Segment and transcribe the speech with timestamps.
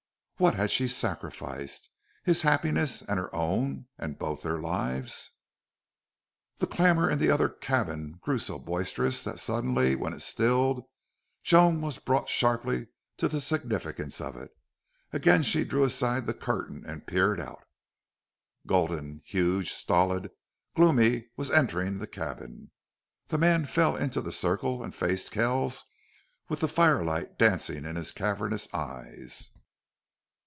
[0.37, 1.91] What had she sacrificed?
[2.23, 5.29] His happiness and her own and both their lives!
[6.57, 10.83] The clamor in the other cabin grew so boisterous that suddenly when it stilled
[11.43, 12.87] Joan was brought sharply
[13.17, 14.49] to the significance of it.
[15.13, 17.63] Again she drew aside the curtain and peered out.
[18.65, 20.31] Gulden, huge, stolid,
[20.75, 22.71] gloomy, was entering the cabin.
[23.27, 25.71] The man fell into the circle and faced Kell
[26.49, 29.49] with the fire light dancing in his cavernous eyes.